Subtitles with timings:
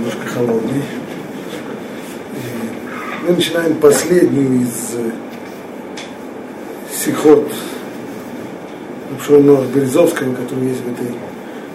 [0.00, 0.82] немножко холодный.
[3.26, 5.10] Мы начинаем последнюю из э,
[6.90, 7.52] сихот
[9.26, 11.14] Шона Березовского, который есть в этой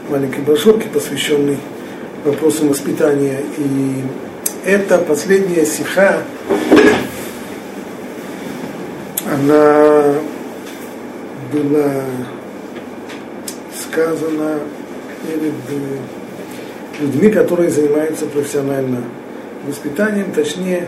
[0.10, 1.60] маленькой брошюрке, посвященной
[2.24, 3.42] вопросам воспитания.
[3.58, 4.04] И
[4.66, 6.24] это последняя сиха,
[9.32, 10.16] она
[11.54, 12.02] была
[13.76, 14.60] сказана
[15.28, 16.25] перед э,
[17.00, 19.04] людьми, которые занимаются профессионально
[19.68, 20.88] воспитанием, точнее,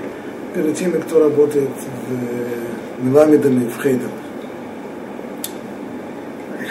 [0.53, 4.09] перед теми, кто работает в э, Миламидами, в Хейдах.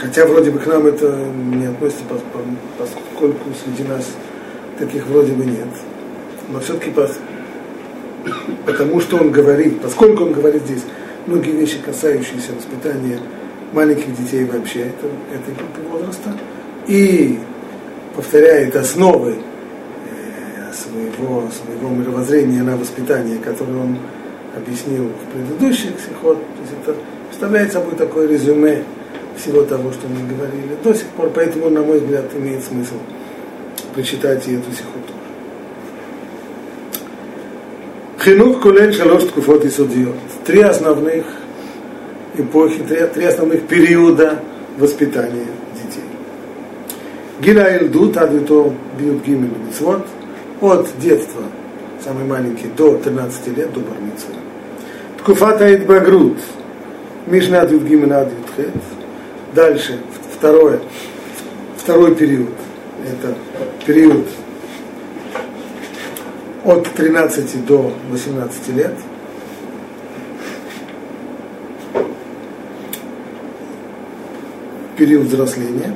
[0.00, 1.16] Хотя вроде бы к нам это
[1.54, 2.02] не относится,
[2.78, 4.06] поскольку среди нас
[4.78, 5.68] таких вроде бы нет.
[6.48, 6.92] Но все-таки
[8.64, 10.82] потому что он говорит, поскольку он говорит здесь
[11.26, 13.18] многие вещи, касающиеся воспитания
[13.72, 16.32] маленьких детей вообще это, этой группы возраста,
[16.86, 17.38] и
[18.16, 23.98] повторяет основы э, своего, своего мировоззрения на воспитание, которое он
[24.56, 26.38] объяснил в предыдущих сихот.
[26.38, 26.96] То есть это
[27.28, 28.82] представляет собой такое резюме
[29.36, 32.94] всего того, что мы говорили до сих пор, поэтому, на мой взгляд, имеет смысл
[33.94, 35.12] прочитать и эту сихоту.
[38.24, 39.70] Хинух кулель шалош ткуфот и.
[40.44, 41.26] Три основных
[42.36, 44.40] эпохи, три, три основных периода
[44.78, 45.55] воспитания.
[47.40, 50.06] Гиля Эльдут, Адвито Бьют Гимель Мицвод,
[50.60, 51.42] от детства,
[52.02, 54.34] самый маленький, до 13 лет, до Бармицва.
[55.18, 56.38] Ткуфата Эдбагрут,
[57.26, 58.72] Мишна Адвит Гимель Адвит Хет,
[59.54, 59.98] Дальше,
[60.36, 60.80] второе,
[61.76, 62.50] второй период.
[63.06, 63.34] Это
[63.86, 64.26] период
[66.64, 68.92] от 13 до 18 лет.
[74.96, 75.94] Период взросления.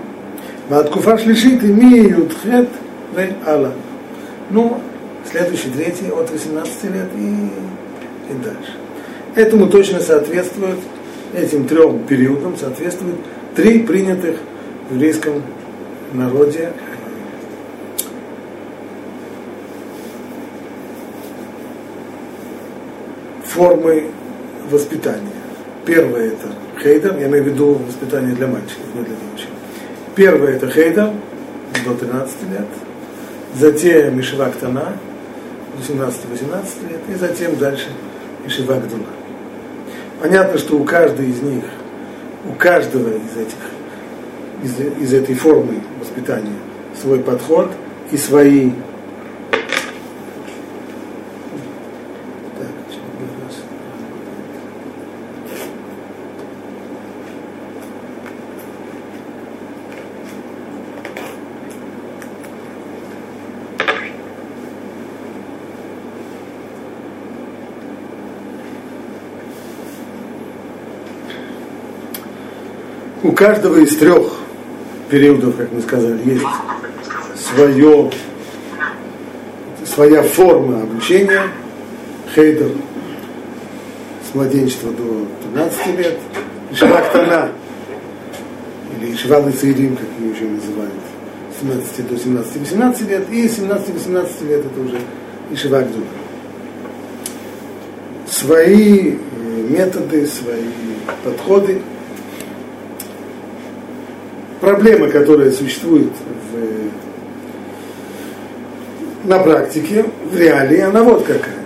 [0.70, 2.68] Шлишит имеют хет
[3.12, 3.72] в ала.
[4.50, 4.80] Ну,
[5.28, 7.50] следующий, третий, от 18 лет и,
[8.30, 8.74] и дальше.
[9.34, 10.78] Этому точно соответствует,
[11.34, 13.16] этим трем периодам соответствует
[13.56, 14.36] три принятых
[14.88, 15.42] в еврейском
[16.12, 16.72] народе
[23.44, 24.04] формы
[24.70, 25.32] воспитания.
[25.84, 26.48] Первое это
[26.80, 29.48] хейдер, я имею в виду воспитание для мальчиков, не для девочек.
[30.20, 31.12] Первое это хейдер
[31.82, 32.66] до 13 лет,
[33.54, 34.92] затем Мишива Ктана,
[35.78, 37.86] 18-18 лет, и затем дальше
[38.44, 39.06] Мишива Гдуна.
[40.20, 41.64] Понятно, что у каждой из них
[42.46, 43.56] у каждого из этих,
[44.62, 46.58] из, из этой формы воспитания
[47.00, 47.70] свой подход
[48.12, 48.72] и свои
[73.22, 74.34] у каждого из трех
[75.08, 76.44] периодов, как мы сказали, есть
[77.34, 78.10] свое,
[79.86, 81.44] своя форма обучения.
[82.34, 82.70] Хейдер
[84.30, 86.18] с младенчества до 13 лет,
[86.70, 87.48] Ишвактана,
[89.00, 90.92] или Ишвалы Цейрим, как ее еще называют,
[91.56, 95.00] с 17 до 17-18 лет, и 17-18 лет это уже
[95.50, 96.04] Ишвагдуна.
[98.28, 99.16] Свои э,
[99.70, 100.66] методы, свои
[101.24, 101.80] подходы–
[104.60, 106.12] проблема, которая существует
[109.24, 111.60] в, на практике, в реалии, она вот какая.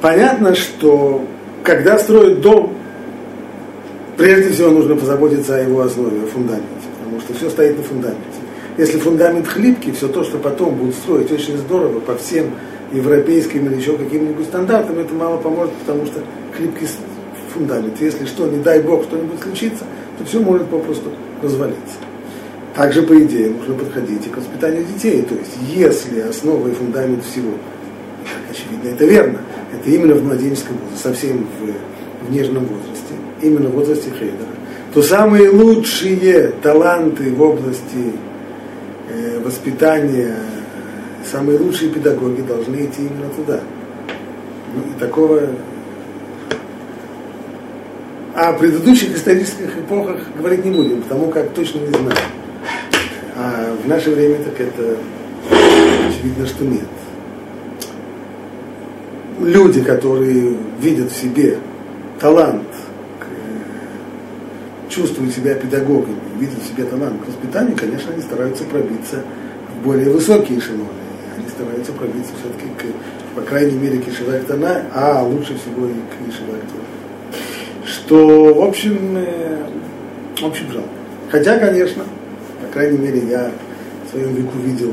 [0.00, 1.24] Понятно, что
[1.62, 2.74] когда строят дом,
[4.16, 6.66] прежде всего нужно позаботиться о его основе, о фундаменте,
[6.98, 8.22] потому что все стоит на фундаменте.
[8.76, 12.52] Если фундамент хлипкий, все то, что потом будут строить очень здорово по всем
[12.92, 16.20] европейским или еще каким-нибудь стандартам, это мало поможет, потому что
[16.56, 16.86] хлипкий
[17.52, 18.00] фундамент.
[18.00, 19.84] Если что, не дай бог, что-нибудь случится,
[20.18, 21.10] то все может попросту
[21.42, 21.96] развалиться.
[22.74, 25.22] Также, по идее, нужно подходить и к воспитанию детей.
[25.22, 27.52] То есть, если основа и фундамент всего,
[28.50, 29.38] очевидно, это верно,
[29.72, 34.48] это именно в младенческом возрасте, совсем в, в нежном возрасте, именно в возрасте Хейдера,
[34.94, 38.12] то самые лучшие таланты в области
[39.08, 40.36] э, воспитания,
[41.30, 43.60] самые лучшие педагоги должны идти именно туда.
[44.74, 45.40] Ну, и такого
[48.38, 52.18] о предыдущих исторических эпохах говорить не будем, потому как точно не знаем.
[53.34, 54.96] А в наше время так это
[56.08, 56.86] очевидно, что нет.
[59.40, 61.58] Люди, которые видят в себе
[62.20, 62.68] талант,
[64.88, 69.24] чувствуют себя педагогами, видят в себе талант к воспитанию, конечно, они стараются пробиться
[69.74, 70.86] в более высокие эшелоны.
[71.36, 76.28] они стараются пробиться все-таки, к, по крайней мере, к Ишевактана, а лучше всего и к
[76.28, 76.77] Ишевактану.
[77.88, 79.64] Что, в общем, э,
[80.38, 80.88] в общем, жалко.
[81.30, 82.04] Хотя, конечно,
[82.60, 83.50] по крайней мере, я
[84.04, 84.92] в своем веку видел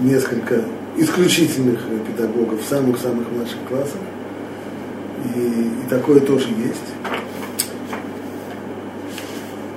[0.00, 0.62] несколько
[0.96, 4.00] исключительных педагогов в самых-самых младших классах.
[5.34, 6.88] И, и такое тоже есть.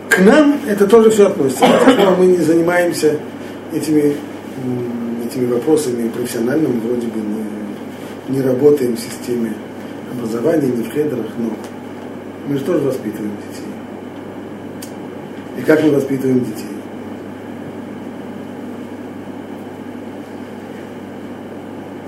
[0.10, 1.66] К нам это тоже все относится.
[1.98, 3.18] Но мы не занимаемся
[3.74, 4.16] этими,
[5.26, 9.54] этими вопросами профессионально, мы вроде бы не, не работаем в системе
[10.12, 11.56] образования, не в хедрах, но
[12.48, 13.68] мы же тоже воспитываем детей.
[15.58, 16.66] И как мы воспитываем детей?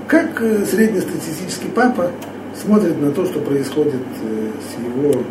[0.08, 2.10] Как э, среднестатистический папа
[2.54, 5.22] смотрит на то, что происходит э, с его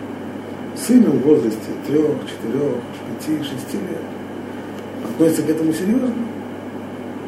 [0.75, 2.75] сыном в возрасте трех, четырех,
[3.07, 4.01] пяти, шести лет?
[5.03, 6.13] Относится к этому серьезно?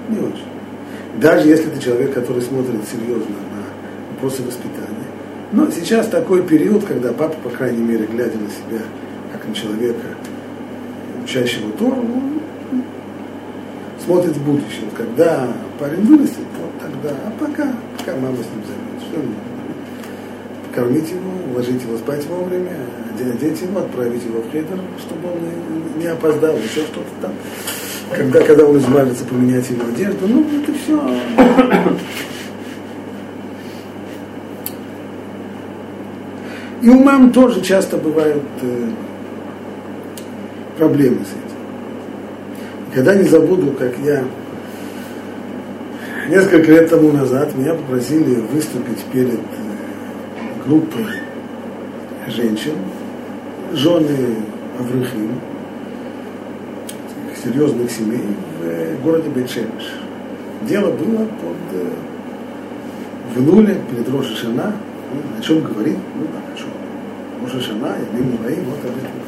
[0.10, 0.46] Не очень.
[1.20, 4.95] Даже если ты человек, который смотрит серьезно на вопросы воспитания.
[5.56, 8.84] Но сейчас такой период, когда папа, по крайней мере, глядя на себя,
[9.32, 10.08] как на человека,
[11.24, 12.42] учащего Тору, он
[14.04, 14.90] смотрит в будущее.
[14.98, 15.48] Когда
[15.80, 19.08] парень вырастет, вот тогда, а пока, пока мама с ним займется.
[19.10, 19.22] Что?
[20.76, 22.76] Кормить его, уложить его спать вовремя,
[23.18, 27.32] одеть его, отправить его в хедер, чтобы он не опоздал, еще что-то там.
[28.12, 31.02] Когда, когда он измажется, поменять ему одежду, ну, это все.
[36.86, 38.90] И у мам тоже часто бывают э,
[40.78, 42.94] проблемы с этим.
[42.94, 44.24] Когда не забуду, как я
[46.30, 49.40] несколько лет тому назад меня попросили выступить перед э,
[50.68, 51.08] группой
[52.28, 52.76] женщин,
[53.74, 54.36] жены
[54.80, 55.40] Аврыхим,
[57.44, 58.28] серьезных семей
[58.62, 59.92] в городе Бейчемиш.
[60.70, 61.90] Дело было под э,
[63.34, 64.76] в нуле перед Рошашана.
[65.12, 65.98] Ну, о чем говорит?
[66.16, 66.75] Ну, да, о чем?
[67.46, 69.26] Рошашана, Ямим Мураим, вот этом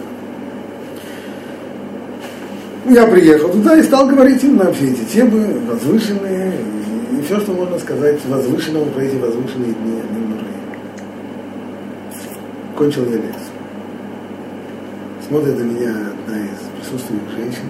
[2.90, 6.54] я приехал туда и стал говорить им на все эти темы, возвышенные,
[7.12, 10.48] и, все, что можно сказать возвышенного про эти возвышенные дни, они нужны.
[12.78, 13.34] Кончил я лекцию.
[15.28, 17.66] Смотрит на меня одна из присутствующих женщин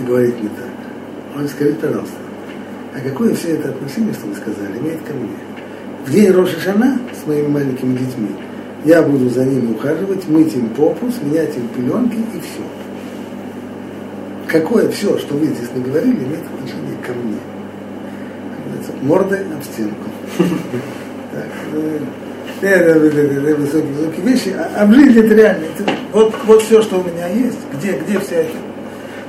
[0.00, 1.38] и говорит мне так.
[1.38, 2.16] Он скажите, пожалуйста,
[2.94, 5.28] а какое все это отношение, что вы сказали, имеет ко мне?
[6.06, 8.30] В день Роша Шана с моими маленькими детьми
[8.84, 12.62] я буду за ними ухаживать, мыть им попу, сменять им пеленки и все
[14.52, 17.38] какое все, что вы здесь наговорили, имеет отношение ко мне.
[19.02, 20.08] Мордой об стенку.
[22.60, 25.64] Это высокие вещи, а в жизни это реально.
[26.12, 28.56] Вот, вот все, что у меня есть, где, где вся эта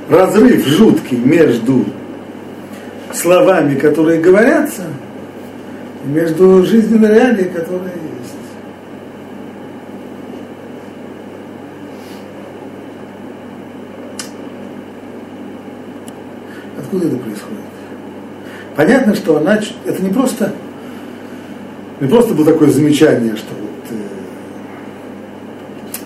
[0.08, 1.84] разрыв жуткий между
[3.12, 4.84] словами, которые говорятся,
[6.06, 7.94] между жизненной реалией, которые
[16.94, 17.60] Откуда это происходит?
[18.76, 20.54] Понятно, что она, это не просто,
[22.00, 23.96] не просто было такое замечание, что вот, э,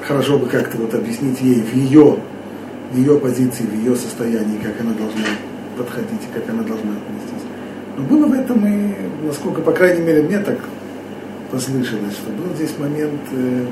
[0.05, 2.19] хорошо бы как-то вот объяснить ей в ее,
[2.93, 5.25] в ее позиции, в ее состоянии, как она должна
[5.77, 7.45] подходить и как она должна отнестись.
[7.97, 8.95] Но было в этом и,
[9.25, 10.57] насколько, по крайней мере, мне так
[11.51, 13.65] послышалось, что был здесь момент э,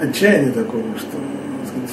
[0.00, 1.18] отчаяния такого, что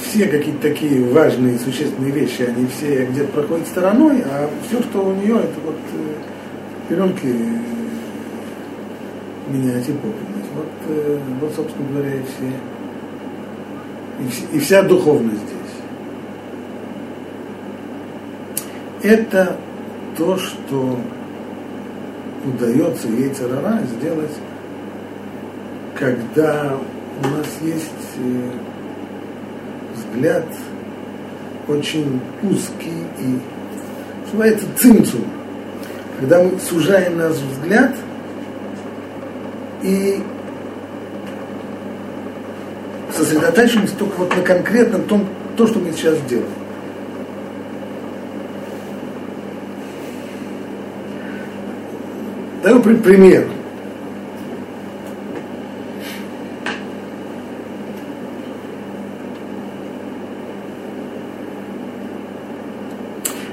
[0.01, 5.15] все какие-то такие важные, существенные вещи, они все где-то проходят стороной, а все, что у
[5.15, 7.27] нее, это вот э, пеленки
[9.47, 10.49] менять и попинать.
[10.55, 12.51] Вот, э, вот, собственно говоря, и все.
[14.53, 15.75] И, вся духовность здесь.
[19.01, 19.55] Это
[20.17, 20.99] то, что
[22.45, 24.35] удается ей царара сделать,
[25.95, 26.77] когда
[27.23, 28.51] у нас есть э,
[30.19, 30.43] взгляд
[31.69, 33.39] очень узкий и
[34.25, 35.21] называется цинцум.
[36.19, 37.95] Когда мы сужаем наш взгляд
[39.81, 40.21] и
[43.15, 46.49] сосредотачиваемся только вот на конкретном том, то, что мы сейчас делаем.
[52.61, 53.47] Даю пример.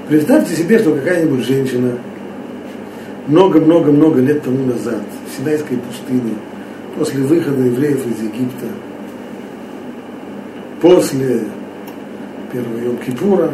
[0.09, 1.97] Представьте себе, что какая-нибудь женщина
[3.27, 6.35] много-много-много лет тому назад в Синайской пустыне,
[6.97, 8.67] после выхода евреев из Египта,
[10.81, 11.41] после
[12.53, 13.53] первого Йом Кипура,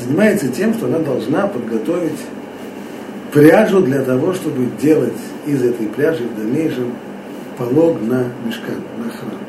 [0.00, 2.20] занимается тем, что она должна подготовить
[3.32, 6.92] пряжу для того, чтобы делать из этой пряжи в дальнейшем
[7.56, 9.40] полог на мешкан, на храм.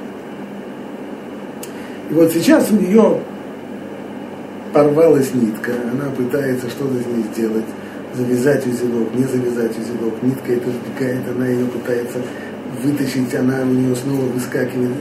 [2.09, 3.19] И вот сейчас у нее
[4.73, 7.65] порвалась нитка, она пытается что-то с ней сделать,
[8.13, 12.19] завязать узелок, не завязать узелок, нитка это вбегает, она ее пытается
[12.83, 14.91] вытащить, она у нее снова выскакивает.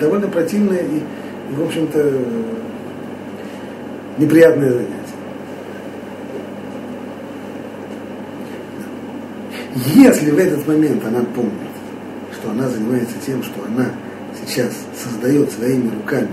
[0.00, 1.02] Довольно противное и
[1.50, 2.18] в общем-то,
[4.18, 4.90] неприятное занятие.
[9.94, 11.52] Если в этот момент она помнит,
[12.32, 13.90] что она занимается тем, что она
[14.44, 16.28] сейчас создает своими руками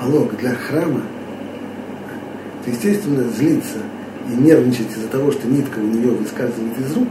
[0.00, 1.02] полог для храма,
[2.64, 3.78] то, естественно, злиться
[4.28, 7.08] и нервничать из-за того, что нитка у нее выскальзывает из рук,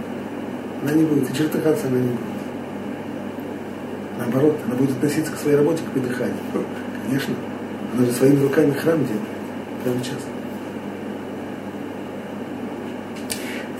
[0.83, 2.19] она не будет, и чертыхаться она не будет.
[4.17, 6.35] Наоборот, она будет относиться к своей работе как к дыханию.
[7.05, 7.33] Конечно,
[7.95, 9.23] она же своими руками храм делает,
[9.83, 10.19] прямо сейчас.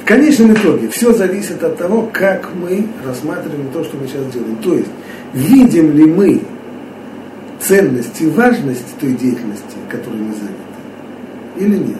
[0.02, 4.56] В конечном итоге все зависит от того, как мы рассматриваем то, что мы сейчас делаем.
[4.58, 4.90] То есть,
[5.34, 6.42] видим ли мы
[7.60, 10.69] ценность и важность той деятельности, которой мы заняты,
[11.60, 11.98] или нет.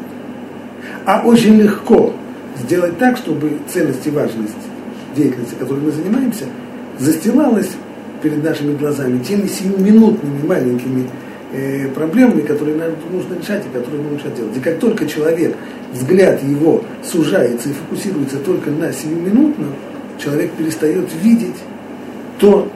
[1.06, 2.14] А очень легко
[2.58, 4.56] сделать так, чтобы ценность и важность
[5.16, 6.46] деятельности, которой мы занимаемся,
[6.98, 7.70] застилалась
[8.22, 11.10] перед нашими глазами теми сиюминутными маленькими
[11.54, 12.76] э, проблемами, которые
[13.12, 14.56] нужно решать и которые мы лучше делать.
[14.58, 15.56] И как только человек,
[15.94, 19.74] взгляд его сужается и фокусируется только на сиюминутном,
[20.24, 21.56] человек перестает видеть
[22.40, 22.70] то,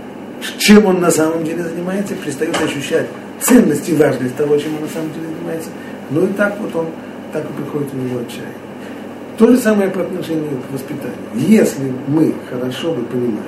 [0.57, 3.07] чем он на самом деле занимается, перестает ощущать
[3.39, 5.69] ценность и важность того, чем он на самом деле занимается.
[6.09, 6.87] Ну и так вот он,
[7.31, 8.53] так и приходит у него отчаяние.
[9.37, 11.17] То же самое по отношению к воспитанию.
[11.33, 13.39] Если мы хорошо бы понимали,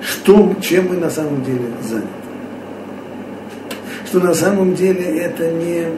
[0.00, 2.08] что, чем мы на самом деле заняты,
[4.06, 5.88] что на самом деле это не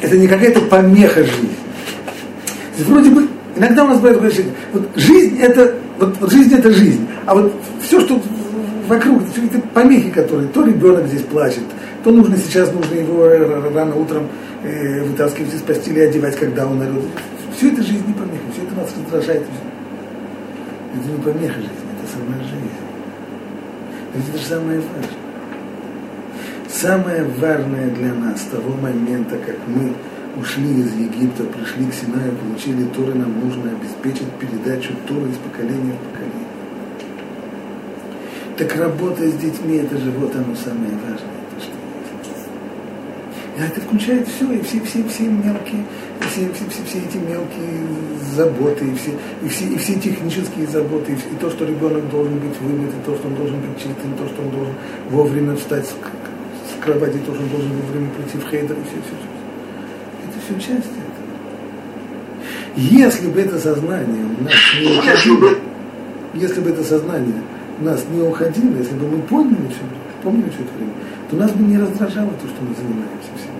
[0.00, 1.50] это не какая-то помеха жизни.
[2.78, 6.72] Вроде бы Иногда у нас бывает такое ощущение, вот жизнь это, вот, вот жизнь это
[6.72, 8.20] жизнь, а вот все, что
[8.86, 11.64] вокруг, эти помехи, которые, то ребенок здесь плачет,
[12.04, 13.28] то нужно сейчас, нужно его
[13.74, 14.28] рано утром
[14.62, 17.04] э, вытаскивать из постели одевать, когда он орет.
[17.56, 19.42] Все это жизнь не помеха, все это нас раздражает.
[20.94, 22.70] Это не помеха жизни, это самая жизнь.
[24.14, 25.22] Это же самое важное.
[26.68, 29.92] Самое важное для нас с того момента, как мы
[30.36, 35.92] ушли из Египта, пришли к Синаю, получили Торы, нам нужно обеспечить передачу Торы из поколения
[35.92, 36.41] в поколение.
[38.56, 41.72] Так работа с детьми, это же вот оно самое важное, то, что.
[43.56, 45.84] И это включает все, и все, все, все мелкие,
[46.20, 47.86] все, все, все, все эти мелкие
[48.34, 52.38] заботы, и все, и все, и все технические заботы, и, и то, что ребенок должен
[52.38, 54.74] быть вымыт, и то, что он должен быть чистым, то, что он должен
[55.10, 59.00] вовремя встать с, с кровати, то, что он должен вовремя прийти в хейдер, и все,
[59.02, 59.42] все, все
[60.44, 61.12] все часть этого.
[62.76, 65.50] Если бы это сознание у нас не уходило,
[66.34, 67.42] если бы это сознание
[67.82, 69.82] нас не уходило, если бы мы поняли все,
[70.22, 70.92] помнили все это время,
[71.30, 73.52] то нас бы не раздражало то, что мы занимаемся всем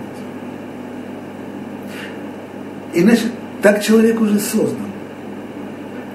[2.92, 3.04] этим.
[3.04, 3.22] Иначе
[3.62, 4.92] так человек уже создан.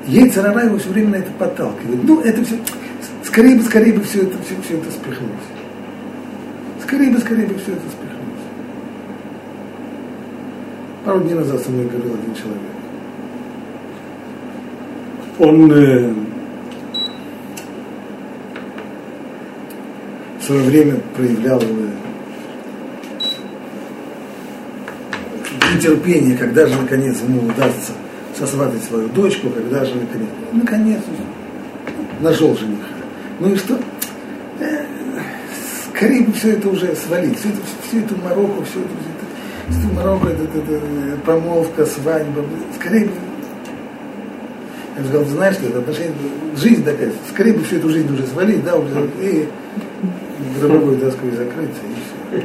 [0.07, 2.03] Ей царара его все время на это подталкивает.
[2.03, 2.55] Ну, это все,
[3.23, 5.31] скорее бы, скорее бы все это, все, все это спихнуть.
[6.81, 8.17] Скорее бы, скорее бы все это спихнуть.
[11.03, 12.61] Пару дней назад со мной говорил один человек.
[15.39, 16.13] Он э,
[20.47, 21.65] свое время проявлял э,
[25.75, 27.91] нетерпение, когда же наконец ему удастся
[28.33, 30.99] сосватать свою дочку, когда же наконец, наконец
[32.21, 32.87] нашел жениха.
[33.41, 33.77] Ну и что?
[34.61, 34.85] Э,
[35.89, 38.89] скорее бы все это уже свалить, всю эту, всю эту мороку, всю эту
[39.69, 40.81] что Марокко это, это, это
[41.25, 42.45] помолвка, свадьба.
[42.79, 43.11] Скорее бы,
[44.97, 46.13] я сказал, знаешь, что это отношение,
[46.55, 49.49] жизнь такая, скорее бы всю эту жизнь уже свалить, да, уже и
[50.57, 52.43] гробовой доской закрыться, и все.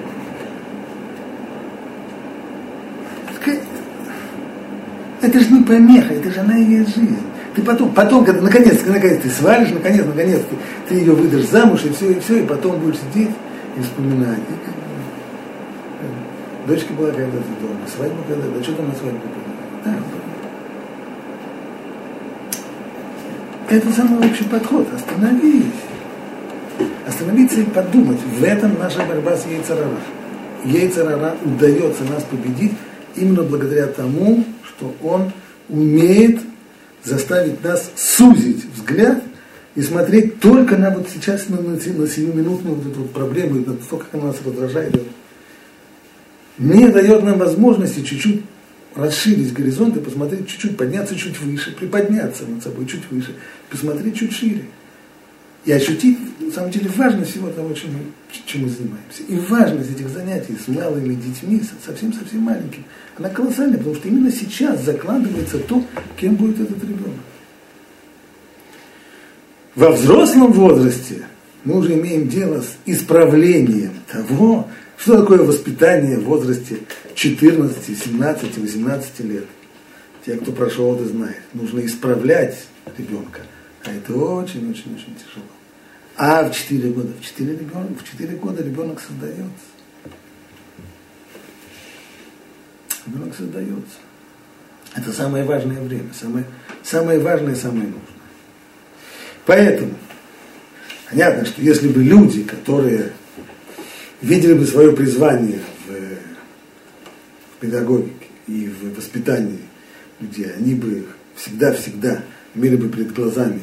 [5.23, 7.17] Это же не помеха, это же она и есть жизнь.
[7.55, 10.57] Ты потом, потом, когда наконец, наконец ты свалишь, наконец, наконец ты,
[10.89, 13.31] ты ее выдашь замуж, и все, и все, и потом будешь сидеть
[13.79, 14.39] и вспоминать.
[14.39, 14.73] И
[16.69, 19.95] Дочка была когда-то дома, свадьба когда-то, да что там на свадьбе было?
[23.69, 24.87] Да, это самый общий подход.
[24.95, 25.65] Остановись.
[27.07, 28.19] Остановиться и подумать.
[28.21, 29.99] В этом наша борьба с яйцерара.
[30.65, 32.73] Яйцерара удается нас победить
[33.17, 35.33] именно благодаря тому, что он
[35.69, 36.41] умеет
[37.03, 39.23] заставить нас сузить взгляд
[39.75, 43.75] и смотреть только на вот сейчас на, на, на сиюминутную вот эту вот проблему, на
[43.75, 45.03] то, как она нас раздражает,
[46.59, 48.43] не дает нам возможности чуть-чуть
[48.95, 53.35] расширить горизонт и посмотреть чуть-чуть, подняться чуть выше, приподняться над собой чуть выше,
[53.71, 54.65] посмотреть чуть шире.
[55.65, 58.01] И ощутить, на самом деле, важность всего того, чем мы,
[58.47, 59.23] чем мы занимаемся.
[59.29, 62.85] И важность этих занятий с малыми детьми, совсем-совсем маленькими,
[63.17, 65.85] она колоссальная, потому что именно сейчас закладывается то,
[66.19, 67.21] кем будет этот ребенок.
[69.77, 71.23] Во взрослом возрасте
[71.65, 76.79] мы уже имеем дело с исправлением того, что такое воспитание в возрасте
[77.15, 79.45] 14, 17, 18 лет.
[80.27, 81.39] Те, кто прошел это, знают.
[81.55, 82.67] Нужно исправлять
[82.99, 83.41] ребенка.
[83.85, 85.47] А это очень-очень-очень тяжело.
[86.17, 89.49] А в 4 года, в 4, ребенок, в 4 года ребенок создается.
[93.07, 93.99] Ребенок создается.
[94.95, 96.45] Это самое важное время, самое,
[96.83, 98.03] самое важное самое нужное.
[99.47, 99.95] Поэтому,
[101.11, 103.13] понятно, что если бы люди, которые
[104.21, 109.63] видели бы свое призвание в, в педагогике и в воспитании
[110.21, 112.23] людей, они бы всегда-всегда
[112.55, 113.63] имели бы перед глазами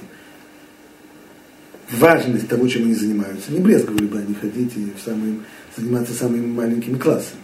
[1.92, 3.52] важность того, чем они занимаются.
[3.52, 5.36] Не брезговали бы они ходить и в самые,
[5.76, 7.42] заниматься самыми маленькими классами.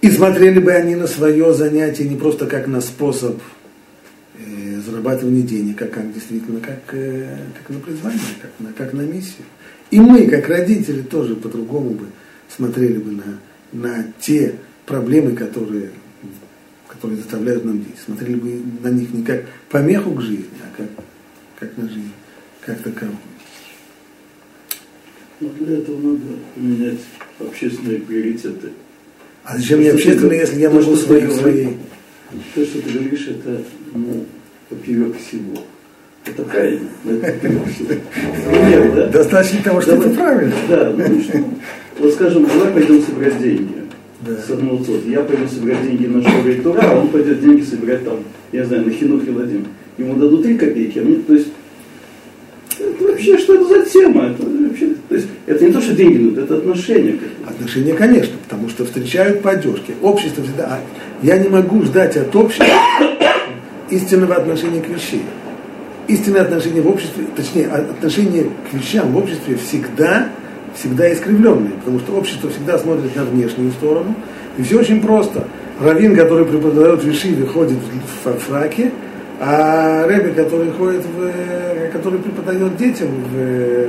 [0.00, 3.40] И смотрели бы они на свое занятие не просто как на способ
[4.38, 9.02] э, зарабатывания денег, а как действительно как, э, как на призвание, как на, как на
[9.02, 9.44] миссию.
[9.90, 12.06] И мы, как родители, тоже по-другому бы
[12.48, 13.40] смотрели бы на,
[13.72, 14.54] на те
[14.86, 15.90] проблемы, которые,
[16.88, 17.98] которые заставляют нам дети.
[18.02, 20.88] Смотрели бы на них не как помеху к жизни, а как,
[21.60, 22.12] как на жизнь,
[22.62, 23.18] как таковую.
[25.40, 26.24] Но для этого надо
[26.56, 27.00] менять
[27.38, 28.70] общественные приоритеты.
[29.44, 31.68] А зачем мне общественные, если я могу свои, свои...
[32.54, 33.62] То, что ты говоришь, это
[33.92, 34.26] ну,
[34.68, 35.64] поперек всего.
[36.24, 36.88] Это правильно.
[37.04, 39.06] Нет, да?
[39.08, 40.54] Достаточно того, что это правильно.
[40.68, 41.44] Да, ну что,
[41.98, 43.74] вот скажем, давай пойдем собирать деньги.
[44.20, 44.36] Да.
[44.36, 45.08] С одного цвета.
[45.08, 48.84] Я пойду собирать деньги на и Тура, а он пойдет деньги собирать там, я знаю,
[48.84, 49.66] на Хинух Владимир.
[50.00, 51.48] Ему дадут три копейки, а мне, то есть,
[52.78, 54.30] это вообще что это за тема?
[54.30, 57.18] Это, вообще, то есть, это не то, что деньги дают, это отношения.
[57.46, 59.94] Отношения, конечно, потому что встречают по одежке.
[60.02, 60.64] Общество всегда...
[60.64, 60.80] А
[61.22, 62.66] я не могу ждать от общества
[63.90, 65.22] истинного отношения к вещей
[66.10, 70.28] истинное отношение в обществе, точнее, отношение к вещам в обществе всегда,
[70.74, 74.14] всегда искривленное, потому что общество всегда смотрит на внешнюю сторону,
[74.58, 75.46] и все очень просто.
[75.80, 77.78] Равин, который преподает вишиве, ходит
[78.24, 78.92] в фраке,
[79.42, 83.88] а Рэби, который ходит в, который преподает детям в,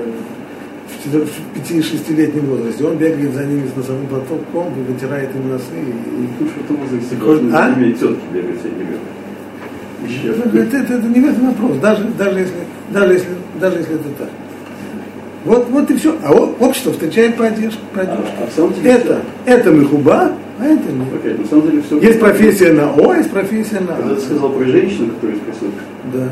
[1.10, 5.66] в 5-6-летнем возрасте, он бегает за ними с носовым платком, вытирает им носы.
[5.76, 7.74] И, и, и в этом возрасте должны а?
[7.74, 8.98] иметь тетки бегать с ними.
[10.30, 12.56] Это, это, это, это не в этом вопрос, даже, даже, если,
[12.90, 14.30] даже, если, даже если это так.
[15.44, 16.16] Вот, вот и все.
[16.24, 17.80] А общество встречает по одежке.
[17.94, 18.34] По одежке.
[18.40, 20.32] А, а это, это мехуба,
[20.68, 20.80] нет.
[21.24, 23.96] Okay, на самом деле все есть профессия на О, есть профессия на.
[23.96, 25.68] Когда ты сказал про женщину, которую спросил,
[26.14, 26.30] да.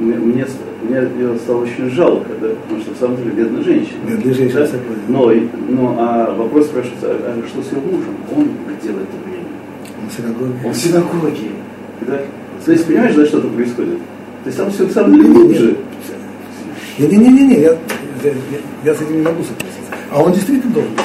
[0.00, 0.46] мне, мне,
[0.82, 3.98] мне ее стало очень жалко, да, потому что на самом деле бедная женщина.
[4.06, 4.78] Бедная женщина, да?
[5.08, 5.32] но,
[5.68, 8.14] но а вопрос спрашивается, а, а что с ее мужем?
[8.34, 8.48] Он
[8.82, 9.46] делает это время.
[10.02, 10.58] Он в синагоге.
[10.64, 11.50] Он в синагоге.
[12.02, 12.20] Да?
[12.64, 13.98] То есть, понимаешь, да, что-то происходит?
[14.44, 15.76] То есть там все на самом деле глубже.
[16.98, 17.70] Не-не-не, я,
[18.24, 18.32] я,
[18.84, 19.92] я с этим не могу согласиться.
[20.10, 21.04] А он действительно должен быть.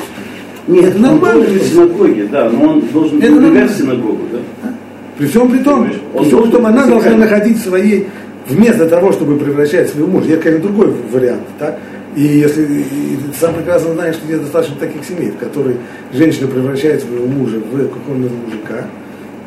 [0.67, 1.41] Нет, это нормально.
[1.41, 4.69] Он в синагоге, да, но он должен это убегать в синагогу, да?
[5.17, 8.08] При всем при том, при всем, что она должна находить своей,
[8.47, 11.80] вместо того, чтобы превращать своего мужа, есть, конечно, другой вариант, так?
[12.15, 15.76] И если и ты сам прекрасно знаешь, что есть достаточно таких семей, в которых
[16.13, 18.86] женщина превращает своего мужа в какого-нибудь мужика,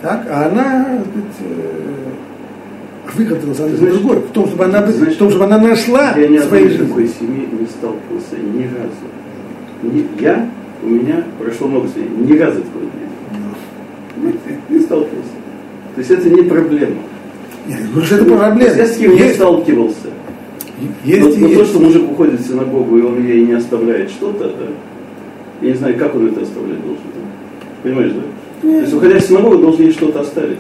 [0.03, 1.97] так, а она, сказать, э,
[3.15, 6.15] выход на самом деле другой, в том, чтобы она, Знаешь, в том, чтобы она нашла
[6.17, 6.87] я ни своей жизни.
[6.87, 9.07] такой семьи не сталкивался ни разу.
[9.83, 10.49] Ни, я,
[10.83, 12.85] у меня прошло много семей, ни разу такого
[14.17, 14.35] не, не,
[14.69, 15.31] не сталкивался.
[15.95, 16.97] То есть это не проблема.
[17.67, 18.75] Нет, ну что это проблема.
[18.75, 20.11] Я с кем не сталкивался.
[21.05, 21.41] Есть, но, есть.
[21.41, 24.67] но то, что мужик уходит в синагогу, и он ей не оставляет что-то, да,
[25.63, 27.03] я не знаю, как он это оставлять должен.
[27.83, 28.23] Понимаешь, да?
[28.61, 30.59] То есть, уходя в синагогу, должен ей что-то оставить.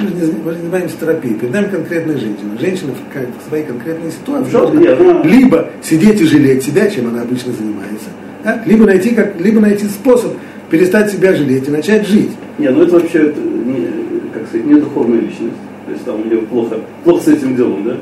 [0.00, 1.34] Мы же не занимаемся терапией.
[1.34, 2.58] Перед нами конкретная женщина.
[2.58, 5.22] Женщина в своей конкретной ситуации нет, она...
[5.22, 8.08] либо сидеть и жалеть себя, чем она обычно занимается,
[8.44, 8.62] да?
[8.66, 10.32] либо, найти как, либо найти способ
[10.70, 12.30] перестать себя жалеть и начать жить.
[12.58, 13.88] Не, ну это вообще, это не,
[14.32, 15.56] как сказать, не духовная личность.
[15.86, 17.96] То есть там у нее плохо, плохо с этим делом, да?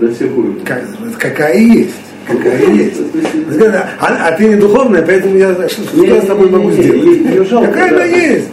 [0.00, 0.64] На всех уровнях.
[0.64, 0.84] Как,
[1.18, 1.94] какая есть
[2.26, 3.00] какая есть.
[4.00, 7.48] А, а ты не духовная, поэтому я что, что я с тобой могу сделать?
[7.48, 8.48] Какая она есть?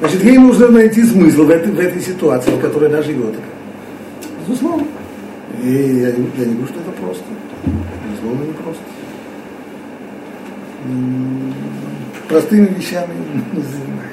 [0.00, 3.34] Значит, ей нужно найти смысл в этой, в этой ситуации, в которой она живет.
[4.46, 4.86] Безусловно.
[5.62, 7.24] И я, я не говорю, что это просто.
[8.08, 8.82] Безусловно, не просто.
[12.28, 13.14] Простыми вещами
[13.52, 14.08] не занимаюсь.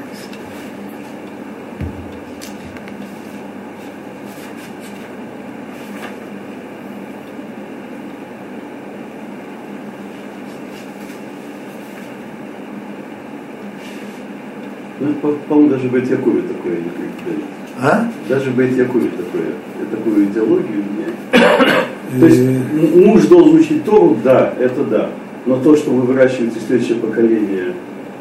[15.00, 15.14] Ну,
[15.48, 17.44] по-моему, даже Бет Якове такое не преподают.
[17.80, 18.10] А?
[18.28, 19.52] Даже Бет Якове такое,
[19.92, 25.10] такую идеологию не То есть муж должен учить Тору, да, это да.
[25.46, 27.74] Но то, что вы выращиваете следующее поколение,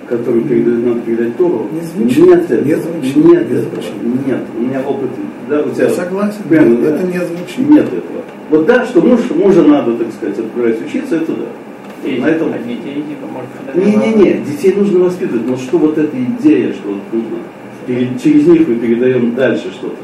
[0.09, 2.27] которое передает, надо передать Тору, не звучит.
[2.27, 2.65] нет этого.
[2.67, 3.17] Не звучит.
[3.17, 3.73] Нет не этого.
[3.83, 4.27] Звучит.
[4.27, 4.41] Нет.
[4.57, 5.11] У меня опыт.
[5.49, 6.43] Да, у тебя, Я согласен.
[6.49, 7.03] Прямо, это да.
[7.05, 7.71] не звучит.
[7.71, 8.23] Нет этого.
[8.51, 12.09] Вот да, что муж, мужа надо, так сказать, отправлять учиться, это да.
[12.09, 16.15] И На этом- а детей, типа, может, Не-не-не, детей нужно воспитывать, но что вот эта
[16.23, 17.39] идея, что вот нужно,
[17.87, 19.97] пере- через них мы передаем дальше что-то.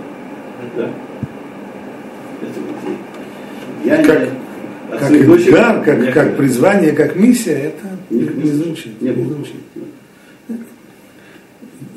[0.79, 0.85] Да?
[2.43, 2.95] Это вот
[3.85, 4.29] я Как- не,
[4.91, 9.01] Как дар, не как, как призвание, как миссия, это не, звучит.
[9.01, 9.55] Не звучит.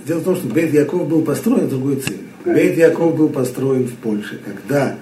[0.06, 2.20] Дело в том, что Бейт Яков был построен другой целью.
[2.46, 4.96] Бейт Яков был построен в Польше, когда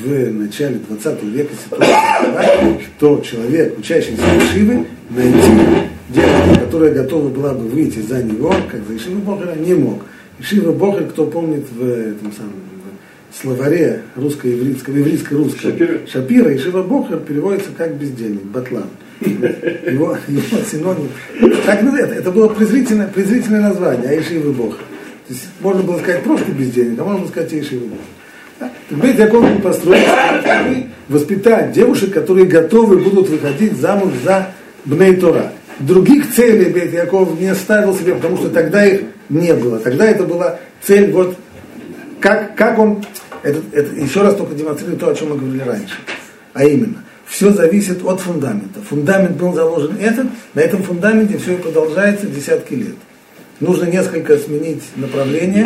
[0.00, 7.54] в начале 20 века ситуация была, что человек, учащийся Ишивы, найти девушку, которая готова была
[7.54, 10.02] бы выйти за него, как за Ишивы Бохера, не мог.
[10.38, 12.52] Ишива Бохер, кто помнит в этом самом
[13.40, 16.06] словаре русско-еврейского, еврейско-русского, Шапира?
[16.06, 18.88] Шапира, Ишива Бохер переводится как бездельник, батлан.
[19.20, 21.08] Его, его синоним.
[21.64, 24.84] Так, ну, это, это было презрительное, презрительное название, Аишивы Бохер.
[25.26, 27.88] То есть можно было сказать просто бездельник, а можно было сказать Аишивы.
[28.60, 28.70] Да?
[28.88, 30.02] Так Бейт Яков был построен,
[30.40, 34.48] чтобы воспитать девушек, которые готовы будут выходить замуж за
[34.84, 35.52] Бней Тора.
[35.78, 39.78] Других целей Бейт Яков не ставил себе, потому что тогда их не было.
[39.78, 41.36] Тогда это была цель, вот
[42.20, 43.04] как, как он,
[43.46, 45.94] это, это еще раз только демонстрирует то, о чем мы говорили раньше.
[46.52, 48.80] А именно, все зависит от фундамента.
[48.82, 52.96] Фундамент был заложен этот, на этом фундаменте все и продолжается десятки лет.
[53.60, 55.64] Нужно несколько сменить направление.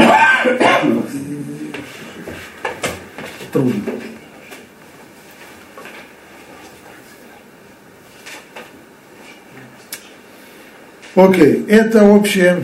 [3.50, 3.82] Трудно.
[11.14, 12.62] Окей, это общее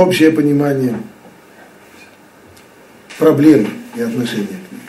[0.00, 0.96] общее понимание
[3.18, 4.80] проблем и отношения к ним.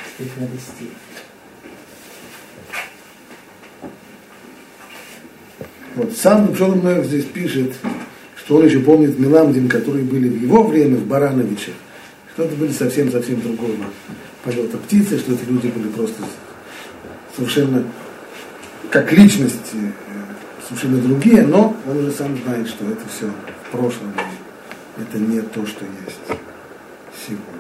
[5.95, 6.13] Вот.
[6.15, 7.74] Сам Пшолом здесь пишет,
[8.38, 11.74] что он еще помнит Миламдин, которые были в его время в Барановичах,
[12.34, 13.76] что это были совсем-совсем другого
[14.43, 16.24] полета птицы, что это люди были просто
[17.36, 17.84] совершенно
[18.89, 19.91] как личности, э,
[20.67, 23.28] совершенно другие, но он уже сам знает, что это все
[23.67, 24.13] в прошлом
[24.96, 26.40] и Это не то, что есть
[27.26, 27.56] сегодня.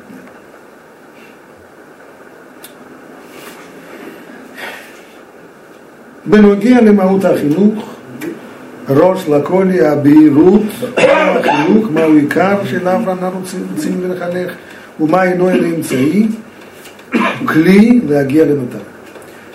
[6.26, 7.94] בנוגע למהות החינוך,
[8.88, 10.62] ראש לכל היא הבהירות,
[10.96, 14.52] מהו החינוך, מהו עיקר שאליו אנחנו רוצים לחנך,
[15.00, 16.28] ומה אינו אלא אמצעי,
[17.44, 18.80] כלי להגיע למטרה.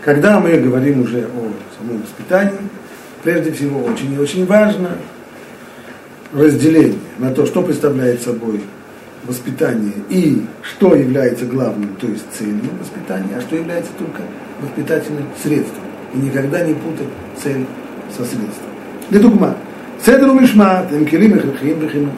[0.03, 2.57] Когда мы говорим уже о самом воспитании,
[3.23, 4.97] прежде всего очень и очень важно
[6.36, 8.60] разделение на то, что представляет собой
[9.24, 14.22] воспитание и что является главным, то есть целью воспитания, а что является только
[14.60, 15.82] воспитательным средством.
[16.14, 17.08] И никогда не путать
[17.42, 17.66] цель
[18.10, 18.70] со средством.
[19.10, 19.56] Ледугма.
[20.04, 22.10] Седру мишма, темкелим и хрхим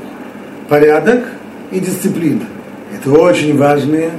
[0.68, 1.24] Порядок
[1.70, 2.44] и дисциплина.
[2.94, 4.10] Это очень важные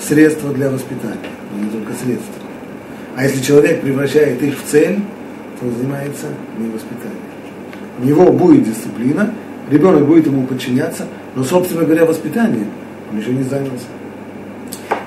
[0.00, 2.34] средства для воспитания, но не только средства.
[3.16, 5.00] А если человек превращает их в цель,
[5.60, 5.72] то он
[6.58, 7.33] не воспитанием
[8.00, 9.30] у него будет дисциплина,
[9.70, 12.66] ребенок будет ему подчиняться, но, собственно говоря, воспитание
[13.12, 13.86] он еще не занялся.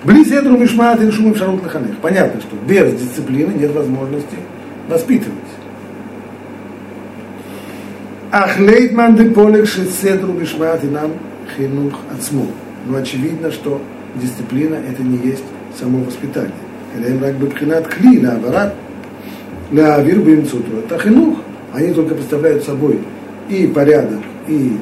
[0.04, 1.98] Близ Эдру Мишмаат и Шумим Шарут Лаханех.
[1.98, 4.36] Понятно, что без дисциплины нет возможности
[4.88, 5.34] воспитывать.
[8.32, 11.14] Ахлейт манды полек шеседру мишмаат и нам
[11.56, 12.48] хинух отсму.
[12.86, 13.82] Но очевидно, что
[14.16, 15.44] дисциплина это не есть
[15.80, 16.52] само воспитание.
[16.98, 17.10] Это
[21.00, 21.38] хинух.
[21.74, 23.00] Они только представляют собой
[23.50, 24.78] и порядок, и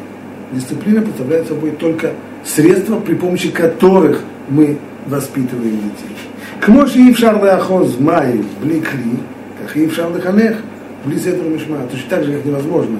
[0.51, 2.11] дисциплина представляют собой только
[2.43, 6.15] средства, при помощи которых мы воспитываем детей.
[6.61, 9.19] Кмош и Ившар Леахоз Май бликли,
[9.61, 10.57] как и Ившар Леханех,
[11.05, 11.77] близ этого Мишма.
[11.91, 12.99] Точно так же, как невозможно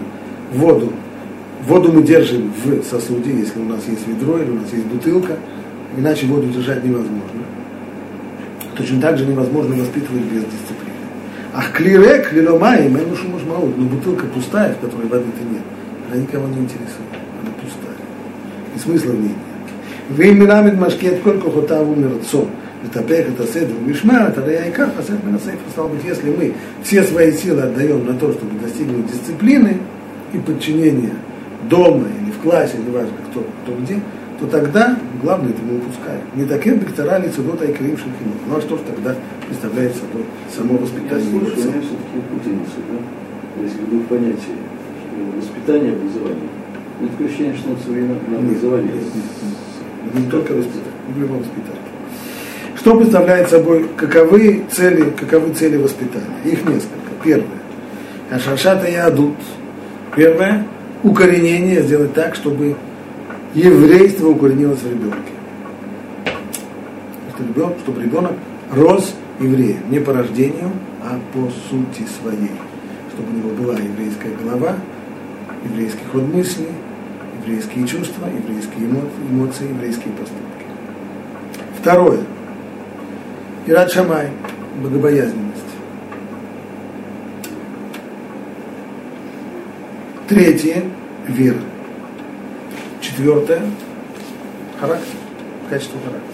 [0.52, 0.92] воду.
[1.68, 5.38] Воду мы держим в сосуде, если у нас есть ведро или у нас есть бутылка,
[5.98, 7.42] иначе воду держать невозможно.
[8.78, 10.75] Точно так же невозможно воспитывать без дисциплины.
[11.58, 15.62] Ах, клирек, лиломай, мэну шумушмаут, но бутылка пустая, в которой воды-то нет,
[16.12, 17.96] она никого не интересует, она пустая.
[18.76, 19.38] И смысла в ней нет.
[20.10, 22.46] Вы мирамид машкет колько хотаву мерцо.
[22.84, 25.60] Это пех, это седр, вишма, это раяйка, хасед минасейф.
[25.72, 29.78] Стало быть, если мы все свои силы отдаем на то, чтобы достигнуть дисциплины
[30.34, 31.14] и подчинения
[31.70, 34.02] дома или в классе, неважно кто, кто где,
[34.40, 36.22] то тогда главное это мы упускаем.
[36.36, 38.08] Не такие бекторали цудота и кривших
[38.48, 39.16] Ну а что же тогда
[39.48, 41.26] представляет собой само воспитание?
[41.26, 43.64] Я слушаю, все-таки путаница, да?
[43.64, 44.56] Есть в двух понятий.
[45.38, 46.50] Воспитание образование.
[47.00, 48.94] Мне такое ощущение, что он современное образование.
[50.14, 51.82] Не только воспитание, в любом воспитании.
[52.78, 56.26] Что представляет собой, каковы цели, каковы цели воспитания?
[56.44, 57.12] Их несколько.
[57.24, 57.48] Первое.
[58.30, 59.36] Ашашата и адут.
[60.16, 60.66] Первое.
[61.04, 62.76] Укоренение, сделать так, чтобы
[63.56, 65.32] еврейство укоренилось в ребенке.
[67.34, 68.34] Чтобы ребенок, чтобы ребенок
[68.72, 69.80] рос евреем.
[69.90, 72.52] Не по рождению, а по сути своей.
[73.14, 74.76] Чтобы у него была еврейская голова,
[75.64, 76.68] еврейский ход мысли,
[77.42, 78.90] еврейские чувства, еврейские
[79.32, 80.66] эмоции, еврейские поступки.
[81.80, 82.20] Второе.
[83.68, 84.30] Ират Шамай,
[84.82, 85.62] богобоязненность.
[90.28, 90.84] Третье–
[91.28, 91.60] вера.
[93.16, 93.62] Четвертое–
[94.80, 95.16] характер,
[95.70, 96.34] качество характера.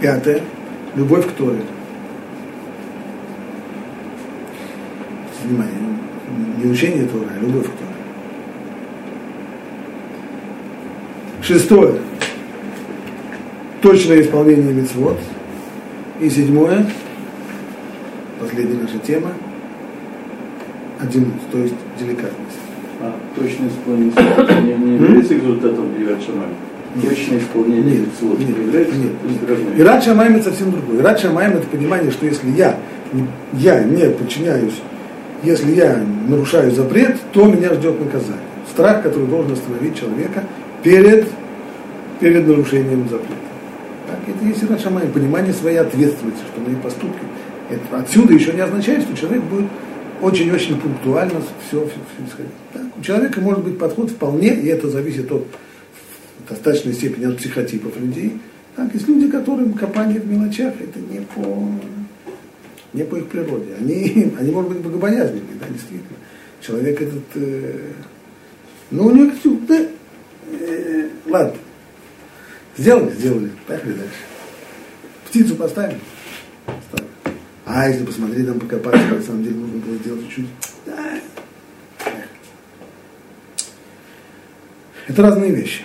[0.00, 0.42] Пятое–
[0.94, 1.62] любовь к Торе.
[5.42, 5.74] Внимание,
[6.62, 7.90] не учение Тора, а любовь к Торе.
[11.42, 11.98] Шестое–
[13.82, 15.18] точное исполнение мецвод.
[16.20, 16.86] И седьмое–
[18.40, 19.32] последняя наша тема–
[21.00, 22.58] один, то есть деликатность.
[23.00, 26.46] А, точное исполнение не, не является результатом Ират Шамай?
[27.02, 28.94] Точное исполнение нет, слов нет, является?
[28.96, 29.12] Нет.
[29.76, 31.00] Ират Шамай это совсем другое.
[31.00, 32.76] Ират Шамай это понимание, что если я,
[33.52, 34.80] я не подчиняюсь,
[35.42, 38.40] если я нарушаю запрет, то меня ждет наказание.
[38.70, 40.44] Страх, который должен остановить человека
[40.82, 41.28] перед,
[42.18, 43.34] перед нарушением запрета.
[44.08, 47.20] Так, это есть Ират Шамай, понимание своей ответственности, что мои поступки.
[47.68, 49.66] Это отсюда еще не означает, что человек будет
[50.20, 55.30] очень-очень пунктуально все, все, все Так, у человека может быть подход вполне, и это зависит
[55.30, 55.46] от
[56.48, 58.40] достаточной степени от психотипов людей.
[58.76, 61.68] Так, есть люди, которым копание в мелочах, это не по,
[62.92, 63.74] не по их природе.
[63.78, 66.18] Они, они может быть, богобоязненные, да, действительно.
[66.60, 67.92] Человек этот, э,
[68.90, 69.32] ну, у него,
[69.68, 69.86] да,
[70.50, 71.54] э, ладно,
[72.76, 74.14] сделали, сделали, поехали дальше.
[75.28, 75.98] Птицу поставим,
[76.66, 77.05] поставим.
[77.78, 80.46] А если посмотреть, там покопаться, на самом деле нужно было сделать чуть-чуть.
[85.06, 85.82] Это разные вещи.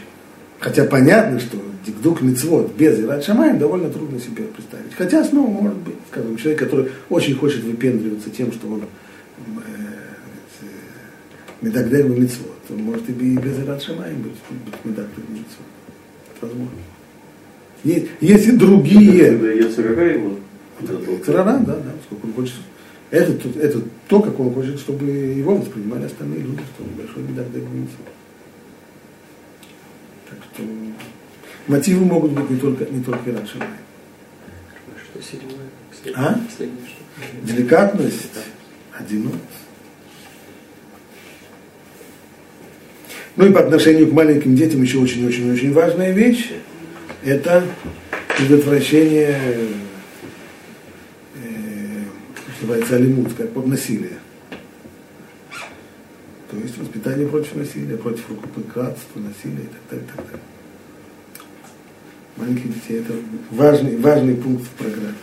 [0.59, 4.93] Хотя понятно, что дикдук мицвод без Ират Шамаем довольно трудно себе представить.
[4.97, 9.67] Хотя снова может быть, скажем, человек, который очень хочет выпендриваться тем, что он э,
[11.61, 14.31] медагдер мицвод, он может и без Ират Шамаем быть,
[14.65, 15.67] быть медагдер мицвод.
[16.37, 16.71] Это возможно.
[17.83, 19.27] Есть, есть и другие.
[20.83, 22.55] Его Царара, да, да, сколько он хочет.
[23.09, 27.43] Это, это то, как он хочет, чтобы его воспринимали остальные люди, что он большой беда
[30.29, 30.63] Так что
[31.67, 33.57] мотивы могут быть не только, не только раньше.
[33.57, 36.15] Что седьмое?
[36.15, 36.39] А?
[37.43, 38.39] Деликатность,
[38.97, 39.33] одинок.
[43.35, 46.51] Ну и по отношению к маленьким детям еще очень-очень-очень важная вещь.
[47.23, 47.63] Это
[48.37, 49.37] предотвращение
[52.61, 54.19] называется как под насилие.
[56.49, 60.41] То есть воспитание против насилия, против рукоприкладства, насилия и так далее, и так далее.
[62.35, 63.13] Маленькие детей это
[63.51, 65.15] важный, важный пункт в программе.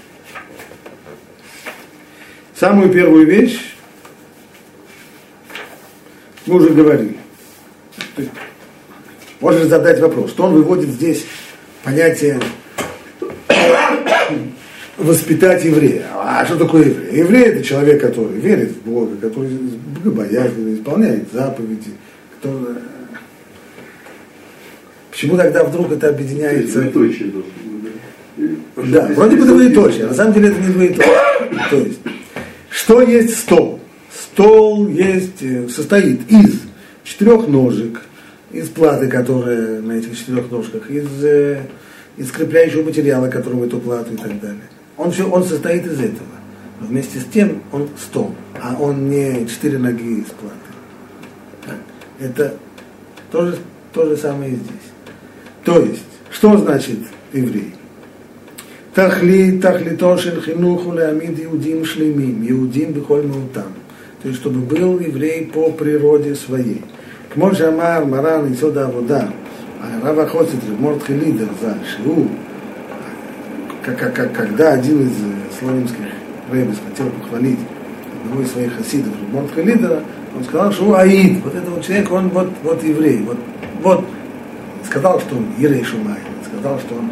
[2.54, 3.74] Самую первую вещь
[6.46, 7.18] мы уже говорили.
[9.40, 11.24] Можешь задать вопрос, что он выводит здесь
[11.84, 12.40] понятие
[14.98, 16.06] воспитать еврея.
[16.14, 17.18] А что такое еврей?
[17.18, 21.92] Еврей это человек, который верит в Бога, который богобоязненно исполняет заповеди,
[22.34, 22.76] который...
[25.10, 26.82] Почему тогда вдруг это объединяется?
[26.82, 27.32] Двоеточие
[28.76, 31.14] Да, вроде бы двоеточие, а на самом деле это не двоеточие.
[31.70, 32.00] То есть,
[32.70, 33.80] что есть стол?
[34.12, 36.60] Стол есть, э, состоит из
[37.02, 38.02] четырех ножек,
[38.52, 41.62] из платы, которая на этих четырех ножках, из, э,
[42.16, 44.62] из скрепляющего материала, которым эту плату и так далее.
[44.98, 46.28] Он, все, он состоит из этого.
[46.80, 51.78] Но вместе с тем он стол, а он не четыре ноги из платы.
[52.20, 52.54] Это
[53.30, 53.58] то же,
[53.92, 54.88] то же самое и здесь.
[55.64, 56.98] То есть, что значит
[57.32, 57.74] еврей?
[58.94, 63.72] Тахли, тахлито шинхинуху леамид иудим шлемим, иудим бихоль там.
[64.22, 66.82] То есть, чтобы был еврей по природе своей.
[67.32, 69.30] Кмо же амар Маран и Сода Вода,
[69.80, 72.28] а Рава Хоцит, Морд Хелидер за Шиу,
[73.96, 75.98] как, как, когда один из э, славянских
[76.52, 77.58] рейбис хотел похвалить
[78.22, 80.02] одного из своих хасидов, Мордха Лидера,
[80.36, 83.38] он сказал, что Аид, вот этот человек, он вот, вот еврей, вот,
[83.82, 84.04] вот,
[84.84, 87.10] сказал, что он Ерей Шумай, сказал, что он,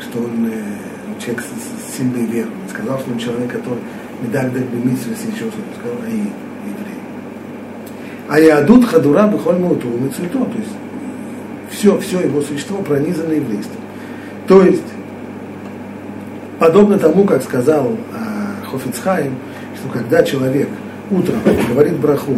[0.00, 3.80] что он э, человек с, с сильной верой, сказал, что он человек, который
[4.22, 6.32] медаль дать бы миссию, если еще что-то, сказал Аид,
[6.64, 7.00] еврей.
[8.28, 10.72] А Иадут Хадура Бухоль Мауту, Мецуто, то есть
[11.70, 13.80] все, все его существо пронизано еврейством.
[14.46, 14.82] То есть
[16.58, 19.34] Подобно тому, как сказал э, Хофицхайм,
[19.76, 20.68] что когда человек
[21.10, 21.38] утром
[21.68, 22.36] говорит браху,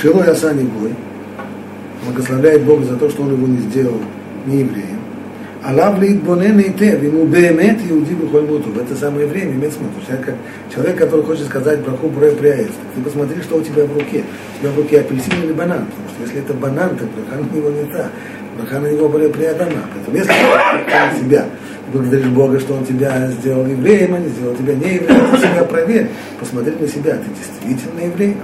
[0.00, 0.92] Широй Асани Гой,
[2.04, 4.00] благословляет Бога за то, что он его не сделал
[4.46, 5.00] не евреем,
[5.64, 8.68] Алав Лейтбонен Эйтев, ему Беемет Иуди Бухольбуту.
[8.68, 9.92] В это самое время имеет смысл.
[10.06, 10.34] Человек,
[10.72, 14.24] человек который хочет сказать браху про пряец, ты посмотри, что у тебя в руке.
[14.56, 15.86] У тебя в руке апельсин или банан.
[15.86, 18.10] Потому что если это банан, то браха на него не та.
[18.58, 19.80] Браха на него более приадама.
[19.94, 21.46] Поэтому если ты себя
[21.92, 25.64] благодаришь Бога, что Он тебя сделал евреем, а не сделал тебя не евреем, ты себя
[25.64, 26.08] проверь.
[26.38, 27.16] Посмотри на себя.
[27.16, 28.36] Ты действительно еврей?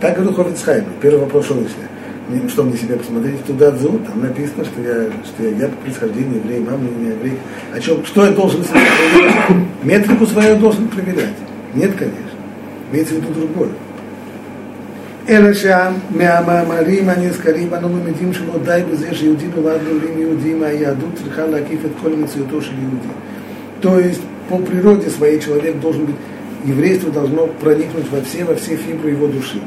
[0.00, 0.84] Так говорю Хофицхайм.
[1.00, 5.50] Первый вопрос, если что мне себя посмотреть в Тудадзу, там написано, что я, что я,
[5.56, 7.38] я по происхождению еврей, мама не еврей.
[7.72, 8.80] О чем, что я должен себе
[9.12, 9.66] проверять?
[9.82, 11.34] Метрику свою должен проверять.
[11.74, 12.18] Нет, конечно.
[12.90, 13.70] Имеется в виду другое.
[15.29, 21.45] אלא שם מהמאמרים הנזכרים אנו למדים שלא די בזה שיהודים נולד לעולים יהודים, היהדות צריכה
[21.45, 23.13] להקיף את כל מציאותו של יהודי.
[23.81, 26.15] То есть по природе своей человек должен быть,
[26.65, 29.61] еврейство должно проникнуть во все, во все фибры его души.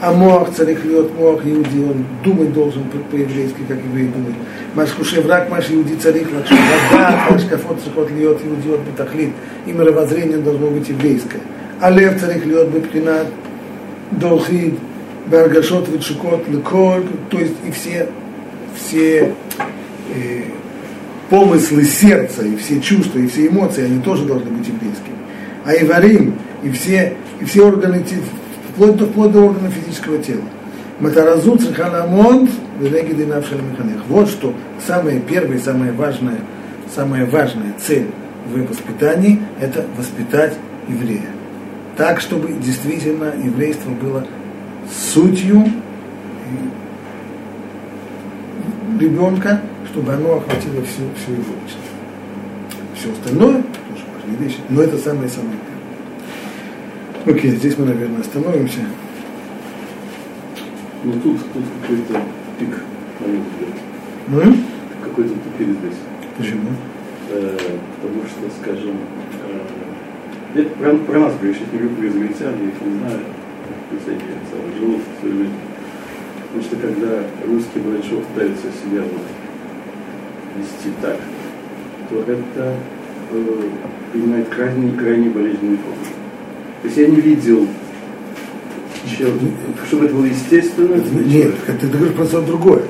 [0.00, 4.34] А мох царих льет мох иуди, он думать должен по-еврейски, как еврей думает.
[4.74, 6.54] Маш хушев рак, маш иуди царих лакши.
[6.92, 9.30] Да, маш кафот царихот льет иуди от бетахлит.
[9.66, 11.40] И мировоззрение должно быть еврейское.
[11.80, 13.28] А лев царих льет бепкинат,
[14.10, 14.74] долхид,
[15.29, 17.03] баргашот, витшукот, леколь.
[17.29, 18.09] То есть и все,
[18.75, 19.33] все
[20.13, 20.43] э,
[21.29, 25.15] помыслы сердца, и все чувства, и все эмоции, они тоже должны быть еврейскими.
[25.65, 28.03] А иварим, и все, и все органы
[28.73, 30.43] вплоть до, вплоть до органов физического тела.
[30.99, 34.01] Матаразу цехаламонт велегиды механех.
[34.09, 34.53] Вот что
[34.85, 36.39] самое первое, самое важное,
[36.93, 38.07] самая важная цель
[38.53, 40.55] в воспитании– это воспитать
[40.87, 41.29] еврея.
[41.95, 44.25] Так, чтобы действительно еврейство было
[44.89, 45.65] сутью
[48.99, 51.89] ребенка, чтобы оно охватило всю, всю его личность.
[52.95, 55.55] Все остальное тоже важные вещи, но это самое-самое
[57.25, 58.79] Окей, здесь мы, наверное, остановимся.
[61.03, 62.21] Ну тут, тут какой-то
[62.57, 62.81] пик,
[63.19, 63.75] мой взгляд.
[64.27, 64.55] Ну?
[65.03, 65.97] Какой-то тупик здесь.
[66.37, 66.69] Почему?
[67.29, 67.57] Э,
[68.01, 68.97] потому что, скажем,
[70.55, 73.19] э, я про, про нас говорю, сейчас не про израильтян, я их не знаю,
[73.97, 74.37] всякие
[74.79, 75.53] живут свою жизнь.
[76.47, 79.21] Потому что когда русский большой пытается себя вот
[80.57, 81.17] вести так,
[82.09, 82.75] то это
[83.31, 83.61] э,
[84.11, 85.97] принимает крайне, крайне болезненный форму.
[86.81, 87.67] То есть я не видел,
[89.87, 90.95] чтобы это было естественно.
[91.25, 92.81] Нет, ты говоришь просто другое.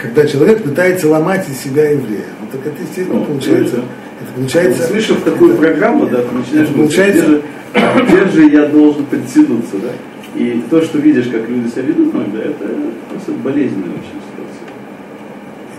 [0.00, 3.76] Когда человек пытается ломать из себя еврея, ну так это естественно ну, получается.
[3.76, 3.84] Это,
[4.20, 4.82] это получается.
[4.88, 7.22] Слышав такую программу, да, ты начинаешь получается.
[7.22, 9.90] Где же, где же я должен подтянуться, да?
[10.34, 12.68] И то, что видишь, как люди себя ведут иногда, это
[13.10, 14.66] просто болезненная очень ситуация.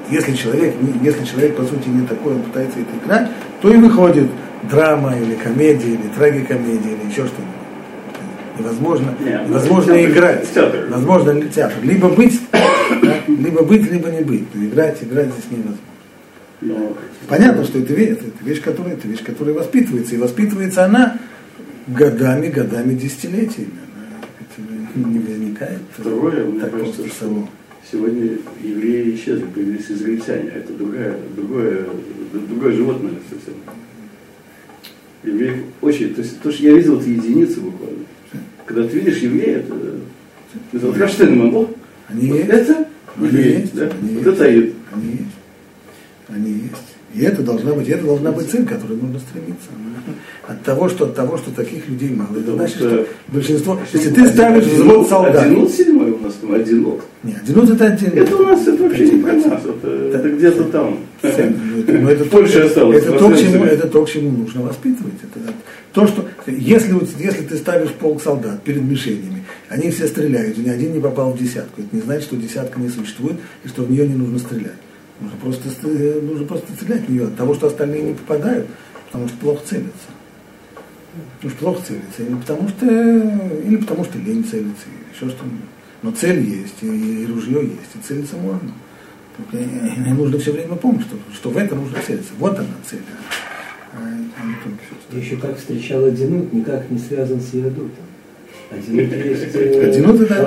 [0.10, 3.30] Если человек, если человек, по сути, не такой, он пытается это играть,
[3.62, 4.30] то и выходит
[4.70, 7.64] драма или комедия, или трагикомедия, или еще что-нибудь.
[8.60, 10.54] Невозможно, Нет, невозможно театр, играть.
[10.54, 10.86] Театр.
[10.90, 11.78] Возможно ли театр.
[11.82, 12.40] Либо быть,
[13.02, 14.46] да, либо быть, либо не быть.
[14.54, 15.80] Но играть, играть здесь невозможно.
[16.62, 16.96] Но...
[17.28, 20.14] Понятно, что это, это, это вещь, которая, это вещь, которая воспитывается.
[20.14, 21.18] И воспитывается она
[21.88, 23.72] годами, годами, десятилетиями.
[24.96, 27.48] Не возникает Второе, мне кажется, что
[27.92, 30.50] сегодня евреи исчезли, появились израильтяне.
[30.50, 31.86] Это другая, другое,
[32.32, 33.56] другое животное совсем
[35.24, 38.06] евреев очень, то есть то, что я видел, это единицы буквально.
[38.66, 39.76] Когда ты видишь еврея, это,
[40.72, 41.68] это вот Раштейн
[42.10, 42.88] они вот это
[43.38, 43.90] есть, да?
[44.02, 44.74] вот это аид.
[44.92, 45.24] Они есть.
[46.28, 46.96] Они есть.
[47.14, 49.70] И это должна быть, это должна быть цель, к которой нужно стремиться.
[50.48, 52.38] От того, что от того, что таких людей мало.
[52.38, 53.80] Это значит, что большинство.
[53.94, 55.44] Если ты ставишь взвод солдат.
[55.44, 57.02] Одинот седьмой у нас там одинот.
[57.24, 58.20] Нет, одинот это отдельно.
[58.20, 60.98] Это у нас это вообще не про нас, это, это где-то там.
[61.22, 63.04] Но это, Польша осталось.
[63.04, 65.14] Это то, к чему, это то, к чему нужно воспитывать.
[65.24, 65.54] Это,
[65.94, 70.94] то, что если, если ты ставишь полк солдат перед мишенями, они все стреляют, ни один
[70.94, 71.82] не попал в десятку.
[71.82, 74.74] Это не значит, что десятка не существует и что в нее не нужно стрелять.
[75.24, 75.70] Нужно просто,
[76.22, 78.68] нужно просто стрелять в нее от того, что остальные не попадают,
[79.06, 80.10] потому что плохо целятся.
[81.38, 82.24] Потому что плохо целится.
[82.24, 85.70] Или потому что, или потому что лень целится, или еще что-нибудь.
[86.02, 88.74] Но цель есть, и, и ружье есть, и целиться можно.
[89.38, 89.64] Только
[90.14, 92.34] нужно все время помнить, что, что в этом нужно целиться.
[92.38, 93.00] Вот она цель.
[93.94, 94.42] А, а
[95.10, 95.18] все.
[95.18, 98.04] Еще как встречал Одинут, никак не связан с Ядутом.
[98.70, 99.56] Одинут есть...
[99.56, 100.46] Э, Одинут это...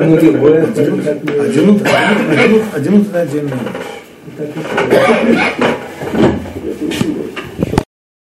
[2.74, 3.97] Одинут это отдельная вещь.
[4.37, 5.76] Tá aqui.